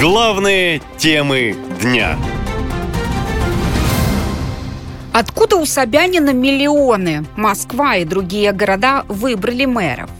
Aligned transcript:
Главные 0.00 0.82
темы 0.98 1.56
дня. 1.80 2.18
Откуда 5.12 5.56
у 5.56 5.66
Собянина 5.66 6.30
миллионы? 6.30 7.24
Москва 7.36 7.96
и 7.96 8.04
другие 8.04 8.50
города 8.50 9.04
выбрали 9.08 9.66
мэров. 9.66 10.10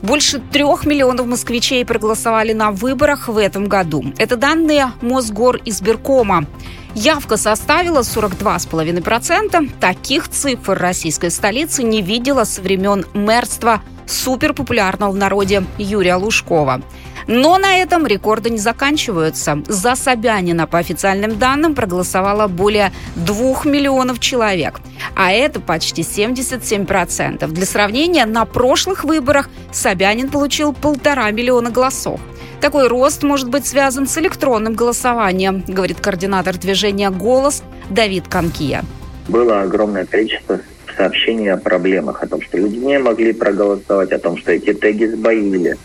Больше 0.00 0.38
трех 0.38 0.86
миллионов 0.86 1.26
москвичей 1.26 1.84
проголосовали 1.84 2.54
на 2.54 2.70
выборах 2.70 3.28
в 3.28 3.36
этом 3.36 3.66
году. 3.66 4.02
Это 4.16 4.36
данные 4.36 4.92
Мосгор 5.02 5.60
избиркома. 5.66 6.46
Явка 6.94 7.36
составила 7.36 8.00
42,5%. 8.00 9.70
Таких 9.78 10.28
цифр 10.28 10.78
российской 10.78 11.30
столицы 11.30 11.82
не 11.82 12.00
видела 12.00 12.44
со 12.44 12.62
времен 12.62 13.04
мэрства 13.12 13.82
суперпопулярного 14.06 15.10
в 15.10 15.16
народе 15.16 15.64
Юрия 15.76 16.14
Лужкова. 16.14 16.80
Но 17.26 17.58
на 17.58 17.78
этом 17.78 18.06
рекорды 18.06 18.50
не 18.50 18.58
заканчиваются. 18.58 19.62
За 19.66 19.96
Собянина, 19.96 20.66
по 20.66 20.78
официальным 20.78 21.38
данным, 21.38 21.74
проголосовало 21.74 22.46
более 22.46 22.92
двух 23.16 23.64
миллионов 23.64 24.20
человек. 24.20 24.80
А 25.14 25.32
это 25.32 25.60
почти 25.60 26.02
77%. 26.02 27.46
Для 27.48 27.66
сравнения, 27.66 28.26
на 28.26 28.44
прошлых 28.44 29.04
выборах 29.04 29.50
Собянин 29.72 30.30
получил 30.30 30.72
полтора 30.72 31.30
миллиона 31.30 31.70
голосов. 31.70 32.20
Такой 32.60 32.88
рост 32.88 33.22
может 33.22 33.50
быть 33.50 33.66
связан 33.66 34.06
с 34.06 34.16
электронным 34.18 34.74
голосованием, 34.74 35.62
говорит 35.66 36.00
координатор 36.00 36.56
движения 36.56 37.10
«Голос» 37.10 37.62
Давид 37.90 38.28
Конкия. 38.28 38.84
Было 39.28 39.62
огромное 39.62 40.06
количество 40.06 40.60
сообщений 40.96 41.52
о 41.52 41.58
проблемах, 41.58 42.22
о 42.22 42.26
том, 42.26 42.40
что 42.40 42.56
люди 42.58 42.76
не 42.76 42.98
могли 42.98 43.32
проголосовать, 43.32 44.12
о 44.12 44.18
том, 44.18 44.36
что 44.38 44.52
эти 44.52 44.72
теги 44.72 45.04
сбоили, 45.04 45.76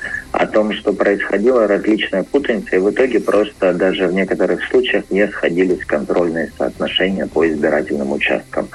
о 0.42 0.48
том, 0.48 0.74
что 0.74 0.92
происходила 0.92 1.68
различная 1.68 2.24
путаница, 2.24 2.76
и 2.76 2.80
в 2.80 2.90
итоге 2.90 3.20
просто 3.20 3.74
даже 3.74 4.08
в 4.08 4.14
некоторых 4.14 4.64
случаях 4.70 5.04
не 5.12 5.28
сходились 5.28 5.86
контрольные 5.86 6.52
соотношения 6.58 7.28
по 7.28 7.48
избирательным 7.48 8.12
участкам. 8.12 8.68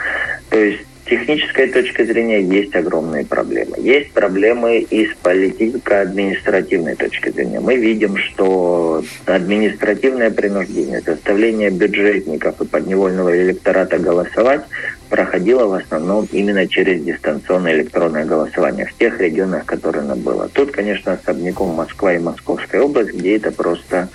То 0.49 0.59
есть 0.61 0.85
технической 1.07 1.67
точки 1.69 2.05
зрения 2.05 2.41
есть 2.41 2.73
огромные 2.77 3.25
проблемы. 3.25 3.79
Есть 3.79 4.13
проблемы 4.13 4.79
и 4.79 5.07
с 5.07 5.15
политико-административной 5.23 6.95
точки 6.95 7.31
зрения. 7.31 7.59
Мы 7.59 7.75
видим, 7.75 8.17
что 8.17 9.03
административное 9.25 10.31
принуждение, 10.31 11.01
заставление 11.01 11.71
бюджетников 11.71 12.61
и 12.61 12.65
подневольного 12.65 13.37
электората 13.37 13.99
голосовать 13.99 14.63
проходило 15.17 15.67
в 15.67 15.73
основном 15.73 16.29
именно 16.31 16.69
через 16.69 17.03
дистанционное 17.03 17.73
электронное 17.75 18.27
голосование 18.27 18.85
в 18.87 18.95
тех 18.99 19.19
регионах, 19.19 19.65
которые 19.65 20.03
оно 20.03 20.15
было. 20.15 20.49
Тут, 20.49 20.73
конечно, 20.73 21.13
особняком 21.13 21.71
Москва 21.71 22.13
и 22.13 22.19
Московская 22.19 22.83
область, 22.83 23.15
где 23.15 23.37
это 23.37 23.51
просто 23.51 24.09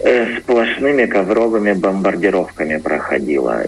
э, 0.00 0.40
сплошными 0.40 1.06
ковровыми 1.06 1.72
бомбардировками 1.72 2.78
проходило. 2.78 3.62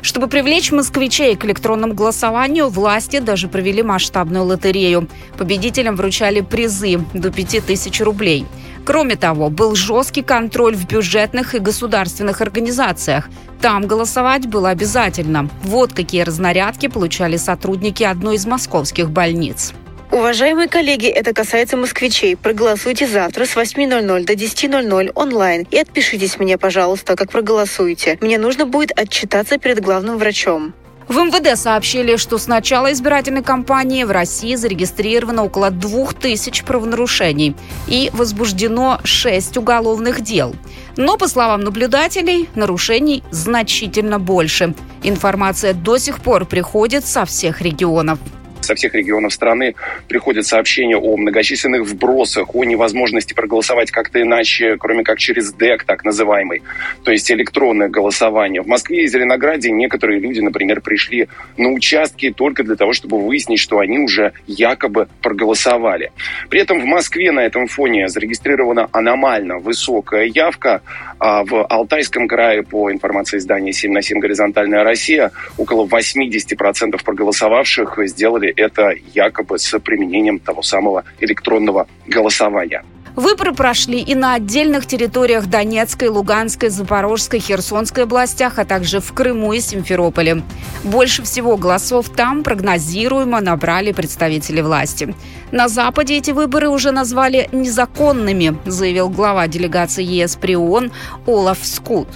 Чтобы 0.00 0.28
привлечь 0.28 0.70
москвичей 0.70 1.34
к 1.36 1.44
электронному 1.44 1.94
голосованию, 1.94 2.68
власти 2.68 3.18
даже 3.18 3.48
провели 3.48 3.82
масштабную 3.82 4.44
лотерею. 4.44 5.08
Победителям 5.36 5.96
вручали 5.96 6.40
призы 6.42 7.00
до 7.12 7.32
5000 7.32 8.00
рублей. 8.02 8.46
Кроме 8.88 9.16
того, 9.16 9.50
был 9.50 9.74
жесткий 9.74 10.22
контроль 10.22 10.74
в 10.74 10.86
бюджетных 10.86 11.54
и 11.54 11.58
государственных 11.58 12.40
организациях. 12.40 13.28
Там 13.60 13.86
голосовать 13.86 14.46
было 14.46 14.70
обязательно. 14.70 15.50
Вот 15.62 15.92
какие 15.92 16.22
разнарядки 16.22 16.88
получали 16.88 17.36
сотрудники 17.36 18.02
одной 18.02 18.36
из 18.36 18.46
московских 18.46 19.10
больниц. 19.10 19.74
Уважаемые 20.10 20.68
коллеги, 20.68 21.06
это 21.06 21.34
касается 21.34 21.76
москвичей. 21.76 22.34
Проголосуйте 22.34 23.06
завтра 23.06 23.44
с 23.44 23.54
8.00 23.58 24.24
до 24.24 24.32
10.00 24.32 25.12
онлайн 25.14 25.66
и 25.70 25.76
отпишитесь 25.76 26.38
мне, 26.38 26.56
пожалуйста, 26.56 27.14
как 27.14 27.30
проголосуете. 27.30 28.16
Мне 28.22 28.38
нужно 28.38 28.64
будет 28.64 28.98
отчитаться 28.98 29.58
перед 29.58 29.80
главным 29.80 30.16
врачом. 30.16 30.72
В 31.08 31.16
МВД 31.16 31.58
сообщили, 31.58 32.16
что 32.16 32.36
с 32.36 32.46
начала 32.46 32.92
избирательной 32.92 33.42
кампании 33.42 34.04
в 34.04 34.10
России 34.10 34.54
зарегистрировано 34.56 35.44
около 35.44 35.70
2000 35.70 36.64
правонарушений 36.64 37.56
и 37.86 38.10
возбуждено 38.12 39.00
6 39.04 39.56
уголовных 39.56 40.20
дел. 40.20 40.54
Но, 40.98 41.16
по 41.16 41.26
словам 41.26 41.62
наблюдателей, 41.62 42.50
нарушений 42.54 43.22
значительно 43.30 44.18
больше. 44.18 44.74
Информация 45.02 45.72
до 45.72 45.96
сих 45.96 46.20
пор 46.20 46.44
приходит 46.44 47.06
со 47.06 47.24
всех 47.24 47.62
регионов 47.62 48.18
со 48.68 48.74
всех 48.74 48.94
регионов 48.94 49.32
страны 49.32 49.74
приходят 50.08 50.46
сообщения 50.46 50.96
о 50.96 51.16
многочисленных 51.16 51.86
вбросах, 51.86 52.54
о 52.54 52.64
невозможности 52.64 53.32
проголосовать 53.32 53.90
как-то 53.90 54.20
иначе, 54.20 54.76
кроме 54.78 55.04
как 55.04 55.18
через 55.18 55.52
ДЭК, 55.52 55.84
так 55.84 56.04
называемый, 56.04 56.62
то 57.02 57.10
есть 57.10 57.30
электронное 57.32 57.88
голосование. 57.88 58.60
В 58.60 58.66
Москве 58.66 59.04
и 59.04 59.08
Зеленограде 59.08 59.70
некоторые 59.70 60.20
люди, 60.20 60.40
например, 60.40 60.82
пришли 60.82 61.28
на 61.56 61.70
участки 61.70 62.30
только 62.30 62.62
для 62.62 62.76
того, 62.76 62.92
чтобы 62.92 63.18
выяснить, 63.18 63.58
что 63.58 63.78
они 63.78 63.98
уже 63.98 64.32
якобы 64.46 65.08
проголосовали. 65.22 66.12
При 66.50 66.60
этом 66.60 66.80
в 66.80 66.84
Москве 66.84 67.32
на 67.32 67.40
этом 67.40 67.68
фоне 67.68 68.08
зарегистрирована 68.08 68.88
аномально 68.92 69.58
высокая 69.58 70.24
явка, 70.24 70.82
а 71.18 71.42
в 71.42 71.64
Алтайском 71.64 72.28
крае, 72.28 72.62
по 72.62 72.92
информации 72.92 73.38
издания 73.38 73.72
7 73.72 73.92
на 73.92 74.02
7 74.02 74.18
«Горизонтальная 74.18 74.84
Россия», 74.84 75.30
около 75.56 75.86
80% 75.86 77.02
проголосовавших 77.02 77.98
сделали 78.04 78.52
это 78.58 78.92
якобы 79.14 79.58
с 79.58 79.78
применением 79.78 80.38
того 80.38 80.62
самого 80.62 81.04
электронного 81.20 81.86
голосования. 82.06 82.82
Выборы 83.18 83.52
прошли 83.52 83.98
и 83.98 84.14
на 84.14 84.34
отдельных 84.34 84.86
территориях 84.86 85.46
Донецкой, 85.46 86.08
Луганской, 86.08 86.68
Запорожской, 86.68 87.40
Херсонской 87.40 88.04
областях, 88.04 88.60
а 88.60 88.64
также 88.64 89.00
в 89.00 89.12
Крыму 89.12 89.52
и 89.54 89.60
Симферополе. 89.60 90.44
Больше 90.84 91.24
всего 91.24 91.56
голосов 91.56 92.10
там 92.10 92.44
прогнозируемо 92.44 93.40
набрали 93.40 93.90
представители 93.90 94.60
власти. 94.60 95.16
На 95.50 95.66
Западе 95.66 96.16
эти 96.16 96.30
выборы 96.30 96.68
уже 96.68 96.92
назвали 96.92 97.48
незаконными, 97.50 98.56
заявил 98.66 99.08
глава 99.08 99.48
делегации 99.48 100.04
ЕС 100.04 100.36
при 100.36 100.54
ООН 100.54 100.92
Олаф 101.26 101.58
Скут. 101.62 102.06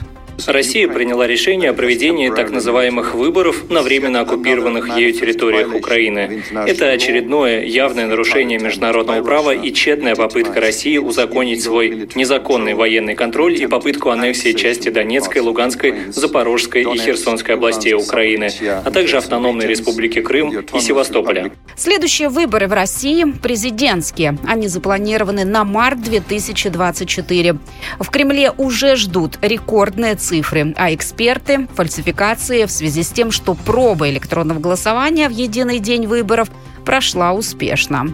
Россия 0.46 0.88
приняла 0.88 1.26
решение 1.26 1.70
о 1.70 1.74
проведении 1.74 2.30
так 2.30 2.50
называемых 2.50 3.14
выборов 3.14 3.70
на 3.70 3.82
временно 3.82 4.20
оккупированных 4.20 4.96
ею 4.96 5.12
территориях 5.12 5.74
Украины. 5.74 6.42
Это 6.50 6.90
очередное 6.90 7.64
явное 7.64 8.06
нарушение 8.06 8.58
международного 8.58 9.22
права 9.22 9.54
и 9.54 9.72
тщетная 9.72 10.16
попытка 10.16 10.60
России 10.60 10.98
узаконить 10.98 11.62
свой 11.62 12.08
незаконный 12.14 12.74
военный 12.74 13.14
контроль 13.14 13.60
и 13.60 13.66
попытку 13.66 14.10
аннексии 14.10 14.52
части 14.52 14.88
Донецкой, 14.88 15.42
Луганской, 15.42 16.12
Запорожской 16.12 16.82
и 16.82 16.98
Херсонской 16.98 17.54
областей 17.54 17.94
Украины, 17.94 18.50
а 18.84 18.90
также 18.90 19.18
автономной 19.18 19.66
республики 19.66 20.20
Крым 20.20 20.58
и 20.58 20.80
Севастополя. 20.80 21.52
Следующие 21.76 22.28
выборы 22.28 22.68
в 22.68 22.72
России– 22.72 23.24
президентские. 23.42 24.38
Они 24.46 24.68
запланированы 24.68 25.44
на 25.44 25.64
март 25.64 26.02
2024. 26.02 27.56
В 27.98 28.10
Кремле 28.10 28.50
уже 28.56 28.96
ждут 28.96 29.38
рекордные 29.42 30.16
цифры, 30.22 30.74
а 30.76 30.94
эксперты– 30.94 31.68
фальсификации 31.74 32.64
в 32.64 32.70
связи 32.70 33.02
с 33.02 33.10
тем, 33.10 33.30
что 33.30 33.54
проба 33.54 34.08
электронного 34.08 34.60
голосования 34.60 35.28
в 35.28 35.32
единый 35.32 35.78
день 35.78 36.06
выборов 36.06 36.48
прошла 36.84 37.32
успешно. 37.32 38.12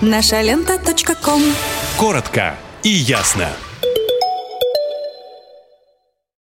Наша 0.00 0.42
лента. 0.42 0.78
Коротко 1.96 2.54
и 2.82 2.90
ясно. 2.90 3.48